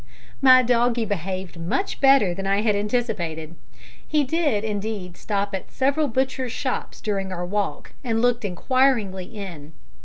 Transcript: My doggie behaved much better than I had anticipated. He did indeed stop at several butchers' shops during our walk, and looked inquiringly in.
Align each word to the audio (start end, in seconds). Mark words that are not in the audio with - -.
My 0.41 0.63
doggie 0.63 1.05
behaved 1.05 1.59
much 1.59 2.01
better 2.01 2.33
than 2.33 2.47
I 2.47 2.61
had 2.61 2.75
anticipated. 2.75 3.55
He 4.07 4.23
did 4.23 4.63
indeed 4.63 5.15
stop 5.15 5.53
at 5.53 5.69
several 5.71 6.07
butchers' 6.07 6.51
shops 6.51 7.01
during 7.01 7.31
our 7.31 7.45
walk, 7.45 7.93
and 8.03 8.19
looked 8.19 8.43
inquiringly 8.43 9.25
in. 9.25 9.73